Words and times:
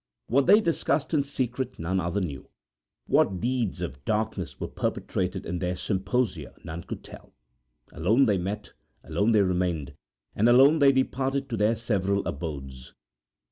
What 0.25 0.47
they 0.47 0.61
discussed 0.61 1.13
in 1.13 1.21
secret 1.21 1.77
none 1.77 1.99
other 1.99 2.21
knew. 2.21 2.49
What 3.05 3.39
deeds 3.39 3.81
of 3.81 4.03
darkness 4.03 4.59
were 4.59 4.67
perpetrated 4.67 5.45
in 5.45 5.59
their 5.59 5.75
symposia 5.75 6.55
none 6.63 6.85
could 6.85 7.03
tell. 7.03 7.35
Alone 7.93 8.25
they 8.25 8.39
met, 8.39 8.73
alone 9.03 9.31
they 9.31 9.43
remained, 9.43 9.93
and 10.35 10.49
alone 10.49 10.79
they 10.79 10.91
departed 10.91 11.47
to 11.49 11.57
their 11.57 11.75
several 11.75 12.25
abodes. 12.27 12.95